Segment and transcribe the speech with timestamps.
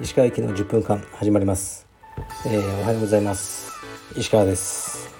[0.00, 1.88] 石川行きの10分間始まります、
[2.46, 3.72] えー、おはようございます。
[4.16, 5.12] 石川です。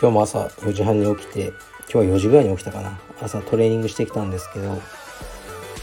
[0.00, 1.48] 今日も朝4時半に起きて
[1.92, 2.98] 今日は4時ぐらいに起きたかな。
[3.20, 4.80] 朝トレーニングしてきたんですけど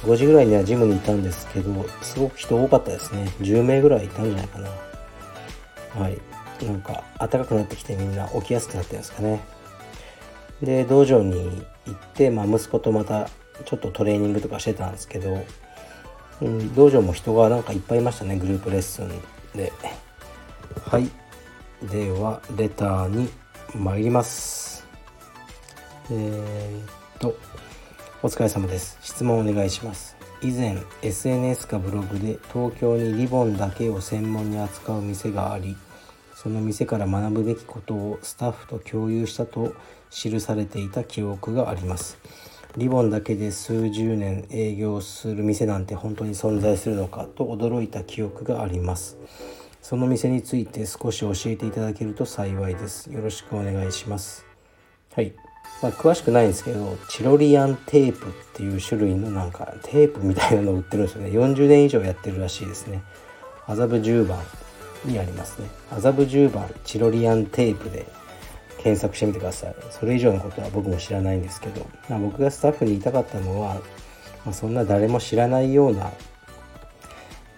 [0.02, 3.32] 5時ぐらいにはジムにいたんですけどすごく人多かったですね。
[3.42, 4.70] 10名ぐらいいたんじゃないかな。
[6.02, 6.18] はい。
[6.66, 9.57] なんか暖かくなってきてみんな起きやすくなってるんですかね。
[10.62, 13.30] で道場に行って、まあ、息子とまた
[13.66, 15.46] ちょっとトレーニングとかしてたんですけど、
[16.42, 19.10] うん、道場も人がなんかいっぱいいましたねグループレッスン
[19.56, 19.72] で。
[20.86, 21.10] はい。
[21.84, 23.30] ではレターに
[23.76, 24.86] 参ります。
[26.10, 27.36] えー、っと
[28.24, 28.98] お疲れ様です。
[29.02, 30.16] 質問お願いします。
[30.42, 35.76] 以前 SNS かブログで東京にリボンだけを専門に扱う店があり
[36.38, 39.74] その店から学ぶべきことをスタッフと共有したと
[40.12, 42.20] 記されていた記憶があります。
[42.78, 49.18] リボンだけで数十年営業する店なんて本当に存在するのかと驚いた記憶があります。
[49.82, 53.12] その店について少し教えていただけると幸いです。
[53.12, 54.46] よろしくお願いします。
[55.16, 55.34] はい。
[55.82, 61.32] まあ、詳しくないんですけどチロリアンテープっていう種類のなんかテープみたいなの売ってるんですよね。
[61.32, 63.02] 40年以上やってるらしいですね。
[63.66, 64.38] 麻布十番。
[65.08, 65.70] にありますね。
[65.92, 68.06] 麻布十番チロリアンテープで
[68.78, 69.76] 検索してみてください。
[69.92, 73.76] それ以上のことは僕も知らないんですけど、まあ、僕がスタッフに言いたかったのは、
[74.46, 76.12] まあ、そんな誰も知らないような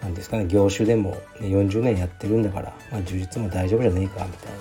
[0.02, 4.58] なんですかね業種でも、ね、40年やってるんだから、まあ、充実も大丈夫じゃねえかみたいな。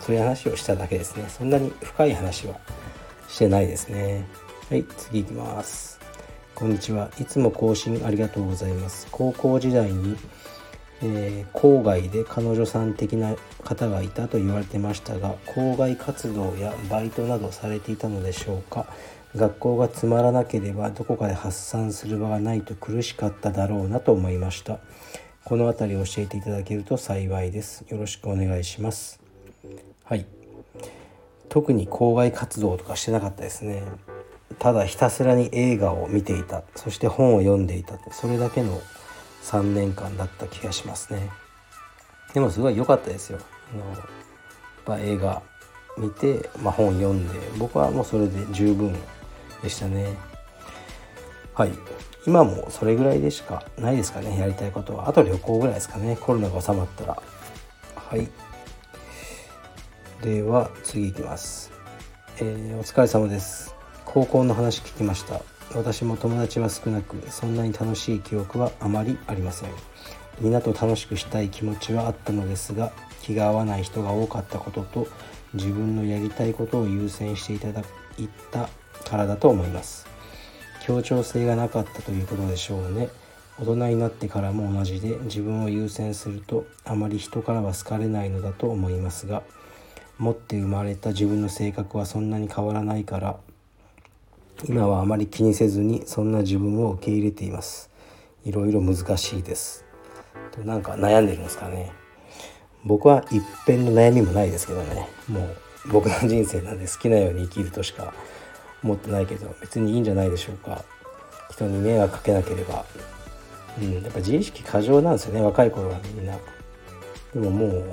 [0.00, 1.26] そういう話をしただけですね。
[1.28, 2.58] そんなに深い話は
[3.28, 4.24] してないですね。
[4.70, 6.00] はい次いきます。
[6.54, 7.10] こんにちは。
[7.20, 9.06] いつも更新ありがとうございます。
[9.10, 10.16] 高校時代に
[11.00, 18.86] えー、郊外で彼女さん的な方がいたと言われてましたが校外活動やバイトなどされていたのでしょうか？
[19.36, 24.78] 学校がつまらなければどこかで発散する場がないと苦しかっただろうなと思いました。
[25.44, 27.84] この辺りを教えていただけると幸いです。
[27.88, 29.20] よろしくお願いします。
[30.04, 30.26] はい。
[31.48, 33.82] 特に校外活動とかしてなかったですね。
[34.58, 36.62] ただひたすらに映画を見ていた。
[36.74, 37.98] そして本を読んでいた。
[38.12, 38.80] それだけの
[39.42, 41.30] 3年間だった気がしますね。
[42.34, 43.38] でもすごい良かったですよ。
[43.72, 44.00] あのやっ
[44.84, 45.42] ぱ映画
[45.96, 48.94] 見て、まあ、本読んで僕はもうそれで十分
[49.62, 50.16] でしたね。
[51.54, 51.72] はい。
[52.26, 54.38] 今もそれぐらいでしかないですかね。
[54.38, 55.08] やりたいことは。
[55.08, 56.16] あと旅行ぐらいですかね。
[56.20, 57.22] コロナが収まったら。
[57.96, 58.28] はい。
[60.22, 61.70] では次いきます、
[62.38, 63.74] えー、お疲れ様です。
[64.04, 65.57] 高校の話聞きました。
[65.74, 69.70] 私も友達は少なくそんなに楽しい記憶はあまりありません。
[70.40, 72.92] みんなと楽しくしたい気持ちはあったのですが
[73.22, 75.08] 気が合わない人が多かったことと
[75.54, 77.82] 自分のやりたいことを優先していただ
[78.18, 78.68] いた
[79.04, 80.06] からだと思います。
[80.84, 83.08] 協調性がなかったということでしょうね。
[83.60, 89.42] 大人になってからも同じで自分を優先するとあまり人からは好かれないのだと思いますが
[90.16, 93.36] 持って生まれた自分の性格はそんなに変わらないから
[94.66, 97.90] 今はあまり気にせずにそんな自分を受け入れています。
[98.44, 99.84] いろいろ難しいです。
[100.50, 101.92] となんか悩んでるんですかね。
[102.84, 105.08] 僕は一辺の悩みもないですけどね。
[105.28, 105.56] もう
[105.92, 108.12] 僕の人生なんで好きなように生きるとしか
[108.82, 110.84] 思ってないけど別にいいんじゃないでしょうか。
[111.50, 112.84] 人に迷惑かけなければ。
[113.80, 115.42] うんやっぱ自意識過剰なんですよね。
[115.42, 116.36] 若い頃はみんな。
[117.32, 117.84] でももう、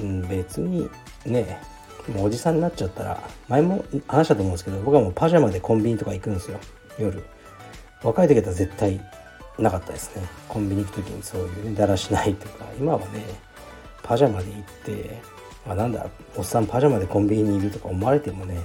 [0.00, 0.90] うん、別に
[1.24, 1.58] ね
[2.14, 6.58] もうおじさんになっちゃったら前も話したと思うんですけど僕はもうパジャマでコンビニとか行くんですよ。
[6.98, 7.22] 夜。
[8.02, 9.00] 若い時だったら絶対
[9.58, 10.22] なかったですね。
[10.48, 12.66] コンビニ行く時にそういうねだらしないとか。
[12.78, 13.24] 今はね
[14.02, 15.20] パジャマで行って
[15.68, 16.06] あ、なんだ
[16.36, 18.64] おっさんパジャマでコンビニにいるとか思われてもね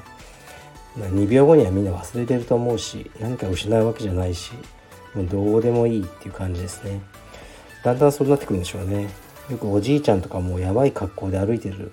[0.97, 4.51] 2秒後にはみんな忘れてると思うし何か失うわけじゃないし
[5.15, 7.01] もうどうでもいいっていう感じですね。
[7.83, 9.09] だんだんそうなってくるんでしょうね。
[9.49, 11.91] よくおじいちゃんとかもうやばい格好で歩いてる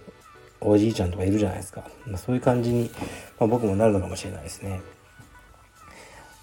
[0.61, 2.91] おじいちゃんとかいるじゃないですか、まあ、そういう感じに、
[3.39, 4.81] まあ、僕もなるのかもしれないですね。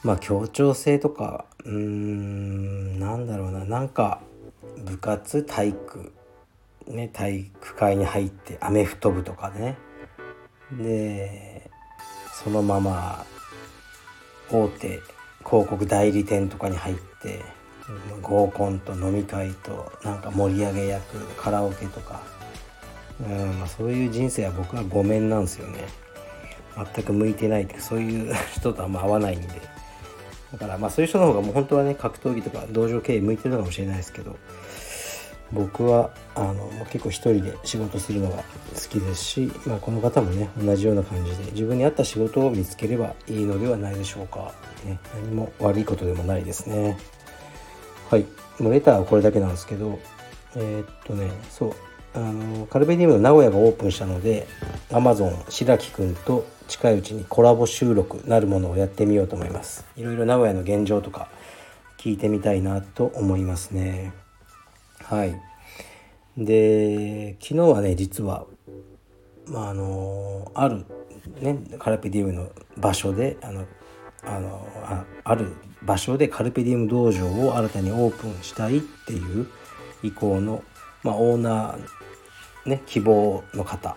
[0.04, 3.66] まあ協調性とかうーんなんだろうな。
[3.66, 4.22] なんか
[4.86, 6.14] 部活体育
[6.88, 9.78] ね体育会に入ってアメフト部とかね。
[10.72, 11.70] で
[12.44, 13.26] そのまま
[14.52, 15.00] 大手
[15.44, 17.42] 広告代理店とかに入って
[18.22, 22.22] 合コンと飲み会となんか盛り上げ役カラオケとか。
[23.22, 25.88] うんまあ、そういう人生は僕はごめんなんですよね。
[26.94, 29.48] 全く向いてないってそういう人とあんま合わないんで。
[30.52, 34.38] だからまあそういう人の方がもう本当はね格闘技とか道場経営向いてるのかもしれないですけど
[35.52, 38.44] 僕はあの結構一人で仕事するのが好
[38.90, 44.54] きですし、まあ、この方もね同じような感じで自分に合った仕事を見つければいいのではないでしょうか、
[44.86, 46.98] ね、何も悪いことでもないですね。
[48.10, 48.26] はい。
[48.60, 50.00] もうレターはこれだけなんですけど
[50.56, 51.74] えー、っとねそう。
[52.16, 54.48] あのカルベディウムの名古屋がオープンしたので
[54.90, 59.86] Amazon 白木くんと近いうちにコラボ収録なるものをやってみようと思います。
[59.98, 61.30] いろいろ名古屋の現状とか
[61.98, 64.14] 聞いてみたいなと思いますね。
[65.04, 65.40] はい。
[66.38, 68.46] で昨日はね実は
[69.48, 70.86] まああのある
[71.42, 73.66] ねカルペディウムの場所であの
[74.24, 75.54] あのあある
[75.84, 79.48] 場所でカルペディウム道場を新たにオープンしたいっていう
[80.04, 80.64] 意向の、
[81.06, 83.96] まあ、オーナーね希望の方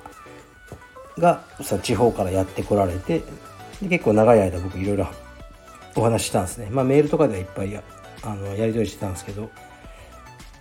[1.19, 3.23] がさ地方からやってこられて
[3.81, 5.09] で結構長い間僕いろいろ
[5.97, 6.69] お話ししたんですね。
[6.71, 7.83] まあメールとかではいっぱいや
[8.23, 9.51] あのやり取りしてたんですけど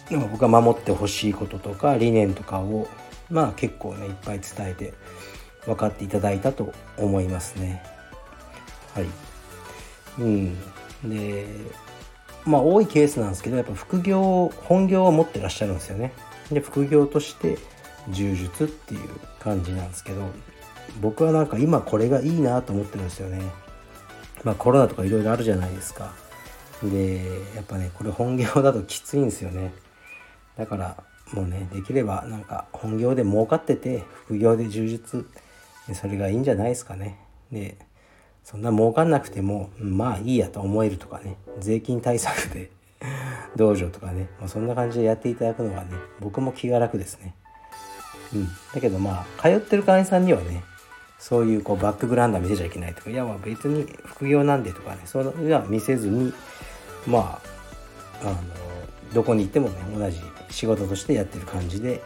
[0.09, 2.88] でも僕が守ってほしいこととか理念とかを
[3.29, 4.93] まあ結構ねいっぱい伝えて
[5.65, 7.83] 分かっていただいたと思いますね。
[8.93, 9.05] はい。
[10.19, 10.57] うん。
[11.03, 11.45] で
[12.45, 16.13] まあ多いケースなんですけどやっぱ副業本業を持ってらっしゃるんですよね。
[16.51, 17.57] で副業として
[18.09, 19.09] 柔術っていう
[19.39, 20.29] 感じなんですけど
[21.01, 23.41] 僕はなんか今これがいいなと思ってるんですよね。
[24.44, 26.13] まあコロナとかいろいろあるじゃないですか。
[26.83, 29.73] でやっぱねこれ本業だときついんですよね。
[30.57, 31.03] だから
[31.33, 35.25] もうねできればなんか本業で儲かってて副業で充実
[35.93, 37.19] それがいいんじゃないですかね。
[37.51, 37.77] で
[38.43, 42.71] そんな儲かんなくてもまあいいやと思えるとかね税金対策で
[43.55, 47.33] 道場とかね、まあ、そんな感じでやっていただくのがね僕も気が楽ですね。
[48.33, 48.47] うん。
[48.73, 50.63] だけどまあ通ってる会員さんにはね
[51.19, 56.33] そういうこうバックグラウンド見せちゃいけないとかいやまあ別に副業なんでとかねそういうのは見せずに
[57.07, 57.39] ま
[58.23, 58.35] ああの
[59.13, 60.19] どこに行ってもね同じ
[60.50, 62.01] 仕事としてやってる感じで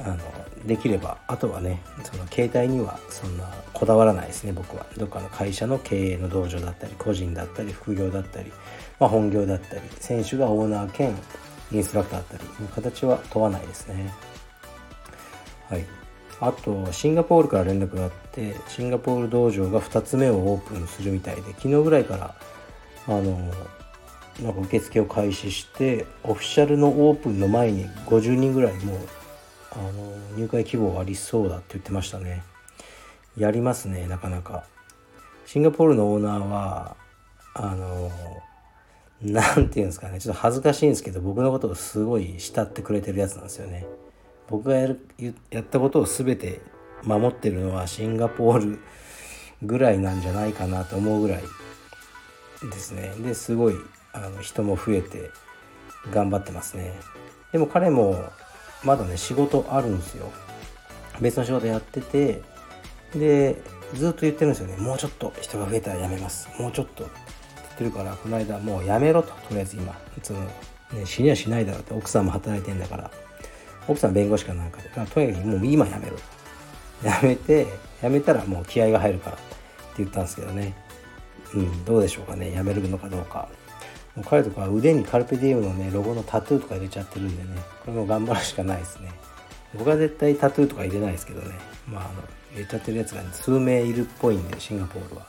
[0.00, 0.18] あの
[0.66, 4.86] できればあとはねその携帯にはそんなこだわらないですね僕は。
[4.96, 8.52] どっかの会社の経営の道場だったり個人だったり副業だったり、
[9.00, 11.14] まあ、本業だったり選手がオーナー兼
[11.72, 14.12] インストラクターだったり形は問わないですね。
[15.68, 15.84] はい。
[16.40, 22.34] あとシンガポールから連絡があってシンガポール道場が2つ目をオープンするみたいで昨日ぐらいから
[23.06, 23.22] あの
[24.42, 28.98] なんか受付を開始してオフィシャルのオープンの前に50人ぐらいもう
[29.76, 32.42] あの入会希望ありそうだって言ってましたね。
[33.36, 34.64] やりますねなかなか。
[35.44, 36.96] シンガポールのオーナーは
[37.54, 38.10] あの
[39.22, 43.86] 何て言うんですかねちょっと恥ずかしいんですけど僕のことをすごい慕ってくれてるやつなんですよね。
[44.48, 45.00] 僕がやる
[45.50, 46.60] やったことを全て
[47.02, 48.78] 守ってるのはシンガポール
[49.62, 51.42] ぐらいなんじゃないかなと思うぐらい
[52.62, 53.12] ですね。
[53.18, 53.74] ですごい
[54.12, 55.30] あの人も増えて
[56.10, 56.92] 頑張ってますね。
[57.52, 58.24] でも彼も
[58.86, 60.30] まだね仕事あるんですよ。
[61.20, 62.42] 別の仕事やってて
[63.14, 63.60] で
[63.94, 64.76] ずっと言ってるんですよね。
[64.76, 66.48] もうちょっと人が増えたらやめます。
[66.58, 67.12] もうちょっとって
[67.56, 69.28] 言ってるからこの間もうやめろと。
[69.28, 69.98] とりあえず今。
[70.22, 70.50] その、ね、
[71.04, 71.94] 死にはしないだろうって。
[71.94, 73.10] 奥さんも働いてんだから。
[73.88, 76.16] 奥さん弁護士かなんかで、まあ、とにかくもう今やめろ
[77.04, 77.66] やめて
[78.02, 79.44] やめたらもう気合が入るからって
[79.98, 80.74] 言ったんですけどね。
[81.54, 82.52] うんどうでしょうかね。
[82.52, 83.48] やめるのかどうか。
[84.24, 89.10] 彼とか腕にカルペディウムのねロゴのタトゥーとか入れちゃってるんでねこれも頑張るしかないですね。
[89.74, 91.54] 僕は絶対タトゥーとか入れないですけどね。
[91.86, 92.22] まああの
[92.52, 95.26] 入れちゃってるやつが、ね、数名いるっぽいんでシンガポールは。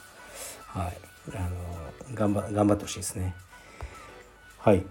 [0.68, 0.98] はい。
[1.36, 1.40] あ
[2.10, 3.36] の頑張頑張ってほしいですね。
[4.60, 4.86] はい。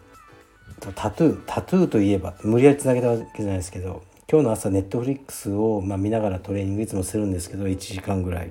[0.94, 8.50] タトゥータトゥーといえば無理やりつなげたわけじゃないですけど今日の朝ネットフリックスを、まあ、見ながらトレーニングいつもするんですけど1時間ぐらい。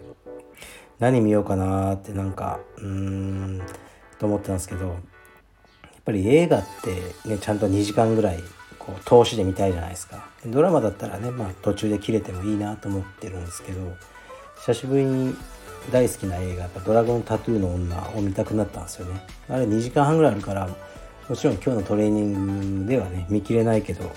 [0.97, 3.61] 何見ようかなってなんかうーん
[4.17, 4.95] と思ってたんですけど
[6.05, 8.43] ぱり映画ってねちゃんと2時間ぐらい
[8.77, 10.29] こう投資で見たいじゃないですか。
[10.45, 13.79] ドラマだったらね、まあ、途中で切れてもいいなと思ってるんですけど
[14.59, 15.35] 久しぶりに
[15.91, 19.25] 大好きな映画やっぱ「ドラゴンタトゥーの女」を見たくなったんですよね。
[19.49, 20.69] あれ2時間半ぐらいあるから
[21.27, 24.11] もちろん今日のトレーニングではね見切れないけど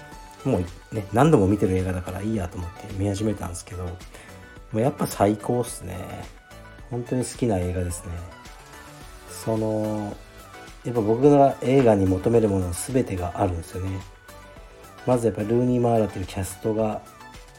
[0.45, 3.91] もうね何度も見てる映画だからいいやと思って見始めたんですけども
[4.75, 5.97] うやっぱ最高っすね。
[6.91, 8.13] 本当に好きな映画ですね。
[9.31, 10.15] その
[10.89, 14.01] やっぱ僕が映画に求めるもの全てがあるんですよね。
[15.07, 17.03] まずやっぱルーニー・マーラというキャストが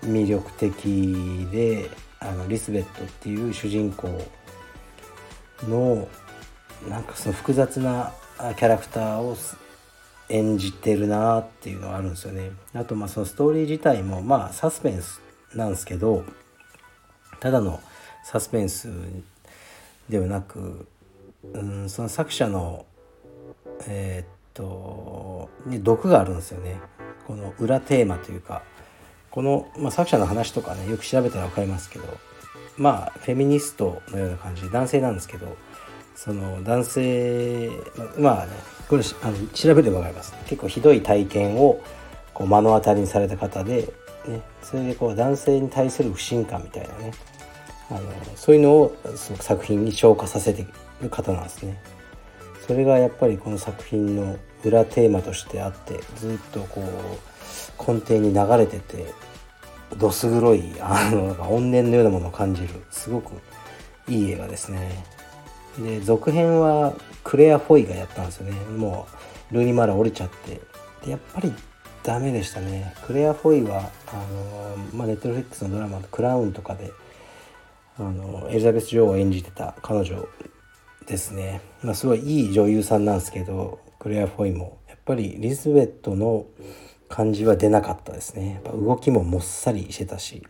[0.01, 4.09] 魅力的であのリスベットっていう主人公
[5.67, 6.07] の
[6.89, 8.13] なんかその複雑な
[8.57, 9.37] キャラクターを
[10.29, 12.49] 演じてるなっていうのがあるんですよね。
[12.73, 15.21] あとまあそのストーリー自体もまあサスペンス
[15.53, 16.23] なんですけど
[17.39, 17.79] ただの
[18.23, 18.89] サスペンス
[20.09, 20.87] ではなく、
[21.53, 22.87] うん、その作者の
[23.87, 26.77] えー、っと、ね、毒があるんですよね
[27.27, 28.63] この裏テーマというか
[29.31, 32.05] この、まあ、作者の話とかねよく調べたら分かりますけど
[32.77, 35.55] まあフェミニストのような感じで男性なんですけど
[36.15, 37.69] その男性
[38.17, 38.51] まあね
[38.89, 41.81] これあの調べれば分かります結構ひどい体験を
[42.33, 43.93] こう目の当たりにされた方で、
[44.27, 47.11] ね、それでこう男性に対する不信感みたいなね
[47.91, 48.01] あの
[48.35, 50.65] そういうのをその作品に昇華させて
[51.01, 51.81] る方なんですね。
[52.69, 59.11] それがやっぱりこの作品の裏テーマとしてあってずっとこう根底に流れてて
[59.97, 63.31] どす黒いあの怨念のようなものを感じるすごく
[64.07, 65.03] いい映画ですね。
[65.79, 68.51] で続編はクレア・フォイがやったんですよね。
[68.77, 69.07] も
[69.51, 70.61] うルーニ・マーラ降りちゃって。
[71.03, 71.51] でやっぱり
[72.03, 72.93] ダメでしたね。
[73.07, 76.91] クレア・フォイはあのまあ、ネットフリックスのドラマ「クラウン」とかで
[77.97, 80.27] あのエリザベス女王を演じてた彼女
[81.09, 86.45] ですね、まあ、すごいいい女優さんなんですけどクレア・フォイもやっぱりリズベットの
[87.09, 88.53] 感じは出なかったですね。
[88.53, 90.43] やっぱ動きももっさりしてたし。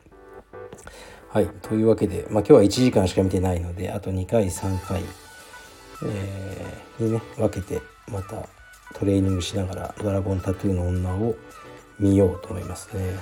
[1.30, 5.04] はいというわけで、まあ、今日は1時間しか見てないのであと2回3回、
[6.04, 8.50] えー、にね分けてまた
[8.96, 11.36] トレーニングしながら「ドラゴンタトゥーの女」を
[12.00, 13.20] 見ようと思いますね。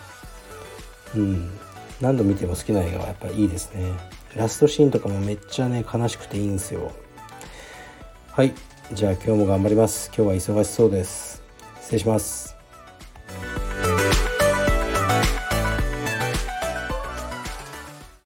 [1.16, 1.52] うん。
[2.00, 3.92] 何度見ても好きな映画はやっぱりいいですね。
[4.36, 6.92] ラストシーンとかもめっちゃね悲しくていいんですよ。
[8.38, 8.54] はい。
[8.94, 10.12] じゃあ今日も頑張ります。
[10.16, 11.42] 今日は忙しそうです。
[11.82, 12.57] 失礼します。